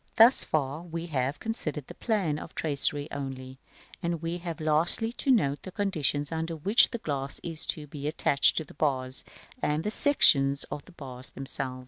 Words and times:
§XVII. 0.03 0.09
Thus 0.15 0.43
far 0.43 0.81
we 0.81 1.05
have 1.05 1.39
considered 1.39 1.85
the 1.85 1.93
plan 1.93 2.39
of 2.39 2.49
the 2.49 2.55
tracery 2.55 3.07
only: 3.11 3.59
we 4.03 4.39
have 4.39 4.59
lastly 4.59 5.13
to 5.13 5.29
note 5.29 5.61
the 5.61 5.71
conditions 5.71 6.31
under 6.31 6.55
which 6.55 6.89
the 6.89 6.97
glass 6.97 7.39
is 7.43 7.67
to 7.67 7.85
be 7.85 8.07
attached 8.07 8.57
to 8.57 8.63
the 8.63 8.73
bars; 8.73 9.23
and 9.61 9.83
the 9.83 9.91
sections 9.91 10.63
of 10.71 10.83
the 10.85 10.91
bars 10.91 11.29
themselves. 11.29 11.79